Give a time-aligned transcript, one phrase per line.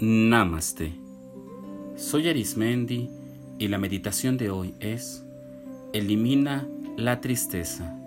[0.00, 0.92] Namaste.
[1.96, 3.10] Soy Arismendi
[3.58, 5.26] y la meditación de hoy es
[5.92, 7.98] Elimina la tristeza.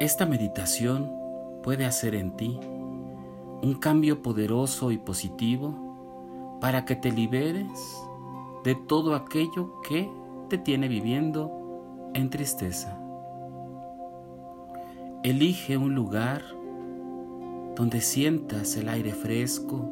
[0.00, 1.08] Esta meditación
[1.62, 2.58] puede hacer en ti
[3.62, 7.70] un cambio poderoso y positivo para que te liberes
[8.64, 10.10] de todo aquello que
[10.48, 12.98] te tiene viviendo en tristeza.
[15.22, 16.42] Elige un lugar
[17.76, 19.90] donde sientas el aire fresco,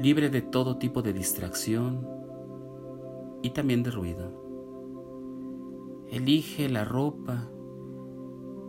[0.00, 2.08] libre de todo tipo de distracción
[3.42, 4.44] y también de ruido.
[6.10, 7.48] Elige la ropa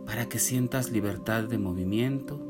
[0.04, 2.40] para que sientas libertad de movimiento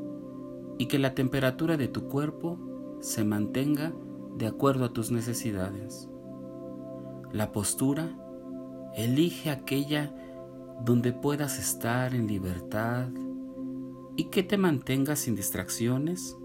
[0.79, 2.59] y que la temperatura de tu cuerpo
[3.01, 3.93] se mantenga
[4.37, 6.09] de acuerdo a tus necesidades.
[7.33, 8.11] La postura,
[8.95, 10.15] elige aquella
[10.85, 13.09] donde puedas estar en libertad,
[14.17, 16.37] y que te mantengas sin distracciones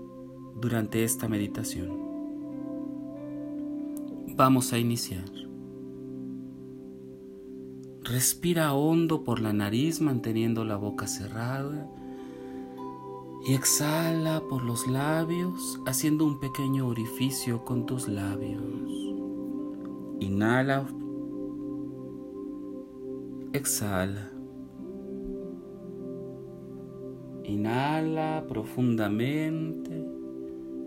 [0.59, 2.11] durante esta meditación.
[4.35, 5.29] Vamos a iniciar.
[8.03, 11.89] Respira hondo por la nariz manteniendo la boca cerrada
[13.45, 18.61] y exhala por los labios haciendo un pequeño orificio con tus labios.
[20.19, 20.87] Inhala.
[23.53, 24.30] Exhala.
[27.51, 29.91] Inhala profundamente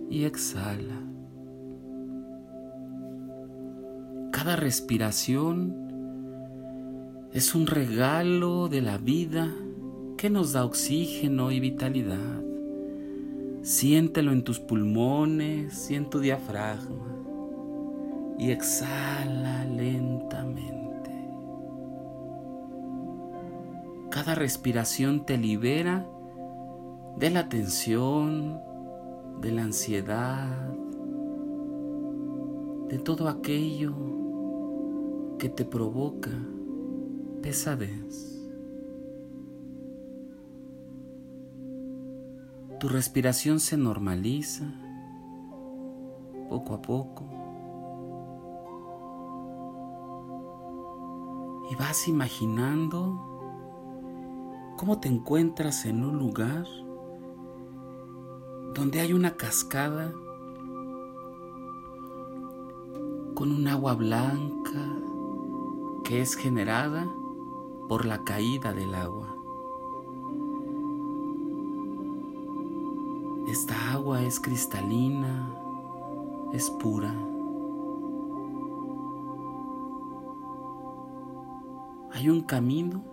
[0.09, 0.98] y exhala.
[4.33, 5.77] Cada respiración
[7.35, 9.53] es un regalo de la vida
[10.17, 12.42] que nos da oxígeno y vitalidad.
[13.61, 17.15] Siéntelo en tus pulmones y en tu diafragma
[18.39, 21.11] y exhala lentamente.
[24.11, 26.07] Cada respiración te libera
[27.17, 28.61] de la tensión,
[29.41, 30.75] de la ansiedad,
[32.89, 33.95] de todo aquello
[35.39, 36.30] que te provoca
[37.42, 38.33] pesadez.
[42.80, 44.64] Tu respiración se normaliza
[46.48, 47.24] poco a poco
[51.70, 53.35] y vas imaginando
[54.77, 56.67] cómo te encuentras en un lugar
[58.74, 60.12] donde hay una cascada
[63.35, 64.96] con un agua blanca
[66.02, 67.08] que es generada
[67.89, 69.35] por la caída del agua.
[73.48, 75.55] Esta agua es cristalina,
[76.52, 77.14] es pura.
[82.12, 83.05] Hay un camino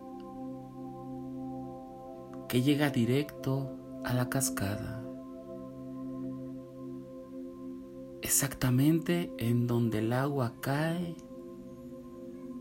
[2.48, 3.70] que llega directo
[4.04, 5.11] a la cascada.
[8.32, 11.18] Exactamente en donde el agua cae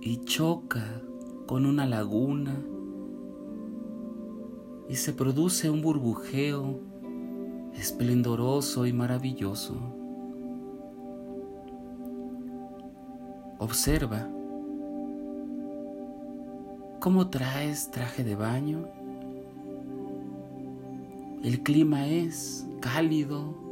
[0.01, 1.01] y choca
[1.47, 2.61] con una laguna
[4.89, 6.81] y se produce un burbujeo
[7.75, 9.77] esplendoroso y maravilloso.
[13.61, 14.29] Observa
[16.99, 18.89] cómo traes traje de baño.
[21.45, 23.70] El clima es cálido,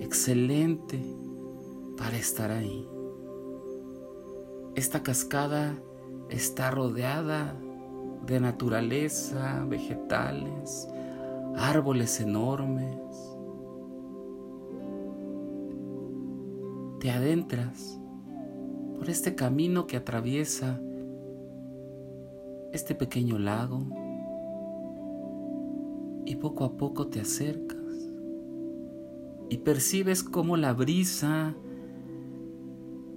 [0.00, 1.00] excelente
[1.96, 2.88] para estar ahí.
[4.74, 5.74] Esta cascada
[6.30, 7.56] está rodeada
[8.26, 10.88] de naturaleza, vegetales,
[11.56, 12.96] árboles enormes.
[17.00, 17.98] Te adentras
[18.98, 20.80] por este camino que atraviesa
[22.72, 23.86] este pequeño lago
[26.26, 27.77] y poco a poco te acercas
[29.50, 31.54] y percibes cómo la brisa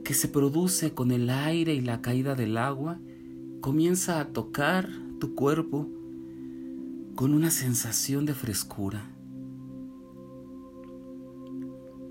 [0.03, 2.99] que se produce con el aire y la caída del agua
[3.61, 4.89] comienza a tocar
[5.19, 5.87] tu cuerpo
[7.15, 9.05] con una sensación de frescura.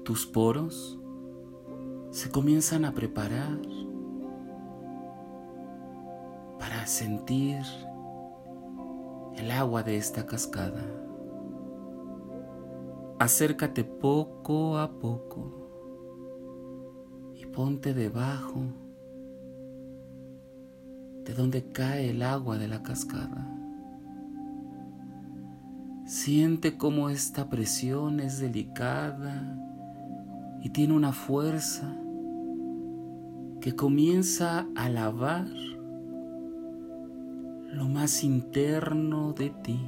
[0.05, 0.99] Tus poros
[2.11, 3.61] se comienzan a preparar
[6.59, 7.59] para sentir
[9.37, 10.85] el agua de esta cascada.
[13.21, 15.53] Acércate poco a poco
[17.35, 18.63] y ponte debajo
[21.27, 23.47] de donde cae el agua de la cascada.
[26.07, 29.55] Siente cómo esta presión es delicada
[30.63, 31.95] y tiene una fuerza
[33.61, 35.47] que comienza a lavar
[37.71, 39.79] lo más interno de ti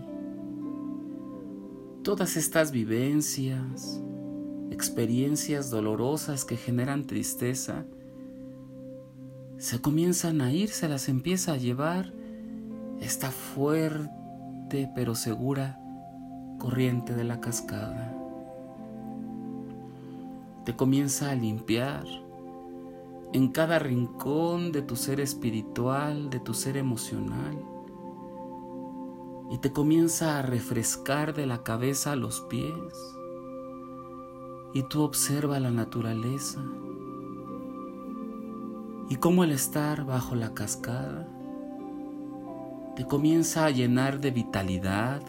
[2.03, 4.01] todas estas vivencias,
[4.71, 7.85] experiencias dolorosas que generan tristeza,
[9.59, 12.13] se comienzan a ir, se las empieza a llevar
[13.01, 15.79] esta fuerte pero segura
[16.59, 18.13] corriente de la cascada.
[20.65, 22.05] Te comienza a limpiar
[23.33, 27.72] en cada rincón de tu ser espiritual, de tu ser emocional.
[29.53, 33.17] Y te comienza a refrescar de la cabeza a los pies.
[34.75, 36.61] Y tú observa la naturaleza
[39.13, 41.29] y cómo el estar bajo la cascada
[42.97, 45.21] te comienza a llenar de vitalidad,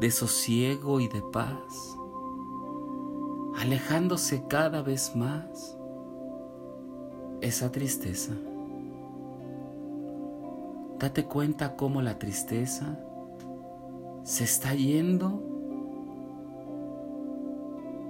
[0.00, 1.96] de sosiego y de paz,
[3.58, 5.76] alejándose cada vez más
[7.42, 8.32] esa tristeza.
[10.98, 12.98] Date cuenta cómo la tristeza
[14.22, 15.42] se está yendo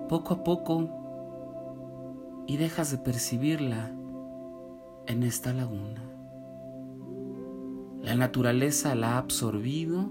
[0.08, 0.88] poco a poco
[2.46, 3.90] y dejas de percibirla
[5.06, 6.02] en esta laguna.
[8.02, 10.10] La naturaleza la ha absorbido,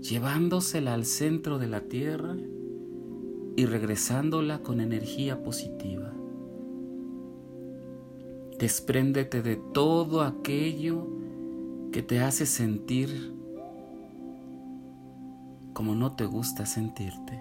[0.00, 2.36] llevándosela al centro de la tierra
[3.56, 6.12] y regresándola con energía positiva.
[8.58, 11.06] Despréndete de todo aquello
[11.94, 13.32] que te hace sentir
[15.74, 17.40] como no te gusta sentirte.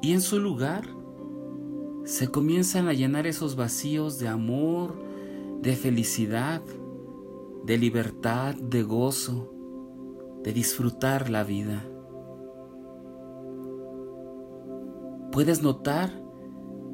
[0.00, 0.86] Y en su lugar,
[2.04, 4.94] se comienzan a llenar esos vacíos de amor,
[5.60, 6.62] de felicidad,
[7.64, 9.52] de libertad, de gozo,
[10.44, 11.84] de disfrutar la vida.
[15.32, 16.12] Puedes notar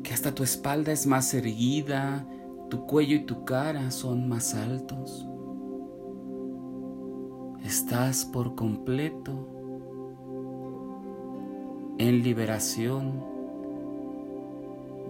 [0.03, 2.27] que hasta tu espalda es más erguida,
[2.69, 5.27] tu cuello y tu cara son más altos.
[7.65, 9.33] Estás por completo
[11.99, 13.25] en liberación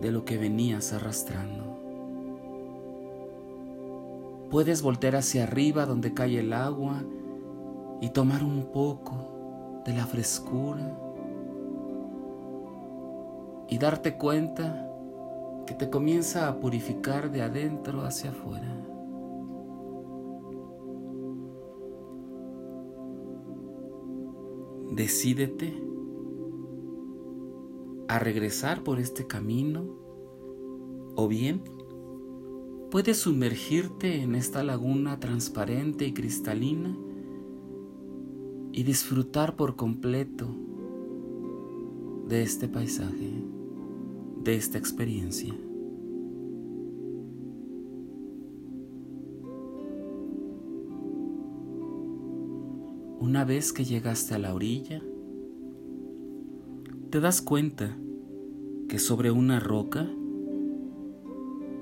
[0.01, 1.77] de lo que venías arrastrando.
[4.51, 7.03] Puedes voltear hacia arriba donde cae el agua
[8.01, 10.97] y tomar un poco de la frescura
[13.69, 14.88] y darte cuenta
[15.69, 18.75] que te comienza a purificar de adentro hacia afuera.
[24.91, 25.75] Decídete
[28.09, 29.85] a regresar por este camino
[31.17, 31.63] o bien
[32.91, 36.97] puedes sumergirte en esta laguna transparente y cristalina
[38.73, 40.49] y disfrutar por completo
[42.27, 43.58] de este paisaje,
[44.45, 45.55] de esta experiencia.
[53.21, 55.03] Una vez que llegaste a la orilla,
[57.11, 57.97] te das cuenta
[58.89, 60.09] que sobre una roca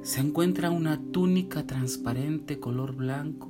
[0.02, 3.48] se encuentra una túnica transparente color blanco,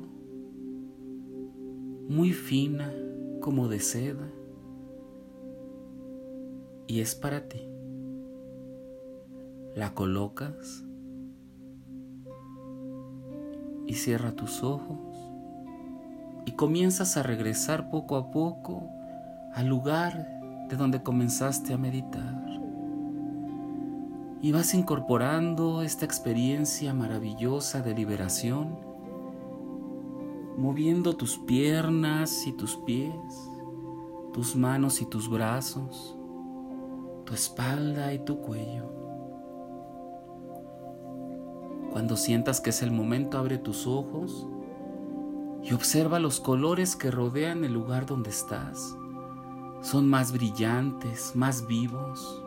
[2.08, 2.92] muy fina
[3.40, 4.32] como de seda,
[6.86, 7.65] y es para ti.
[9.76, 10.86] La colocas
[13.86, 15.14] y cierra tus ojos
[16.46, 18.88] y comienzas a regresar poco a poco
[19.52, 22.42] al lugar de donde comenzaste a meditar.
[24.40, 28.78] Y vas incorporando esta experiencia maravillosa de liberación,
[30.56, 33.12] moviendo tus piernas y tus pies,
[34.32, 36.16] tus manos y tus brazos,
[37.26, 39.05] tu espalda y tu cuello.
[41.96, 44.46] Cuando sientas que es el momento, abre tus ojos
[45.62, 48.98] y observa los colores que rodean el lugar donde estás
[49.80, 52.44] son más brillantes, más vivos.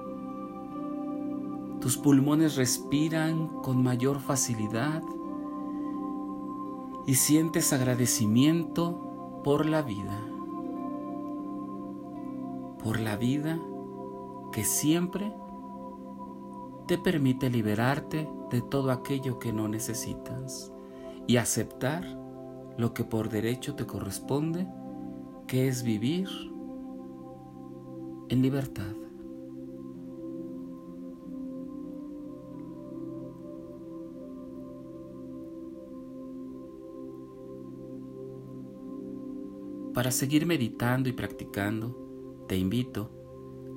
[1.81, 5.01] Tus pulmones respiran con mayor facilidad
[7.07, 10.21] y sientes agradecimiento por la vida.
[12.83, 13.59] Por la vida
[14.51, 15.33] que siempre
[16.89, 20.73] te permite liberarte de todo aquello que no necesitas
[21.27, 22.03] y aceptar
[22.79, 24.67] lo que por derecho te corresponde,
[25.45, 26.27] que es vivir
[28.29, 28.95] en libertad.
[39.93, 43.18] Para seguir meditando y practicando, te invito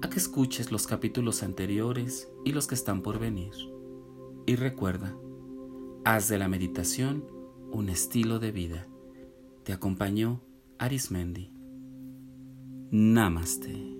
[0.03, 3.53] a que escuches los capítulos anteriores y los que están por venir.
[4.47, 5.17] Y recuerda,
[6.05, 7.25] haz de la meditación
[7.71, 8.87] un estilo de vida.
[9.65, 10.43] Te acompañó
[10.79, 11.53] Arismendi.
[12.91, 13.92] Namaste.